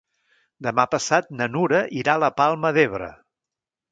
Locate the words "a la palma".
2.19-2.75